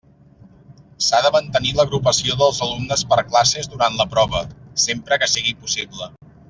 S'ha 1.07 1.19
de 1.25 1.31
mantenir 1.35 1.73
l'agrupació 1.81 2.39
dels 2.41 2.63
alumnes 2.69 3.05
per 3.13 3.21
classes 3.29 3.73
durant 3.77 4.03
la 4.03 4.09
prova, 4.17 4.45
sempre 4.89 5.25
que 5.25 5.35
sigui 5.39 5.59
possible. 5.65 6.15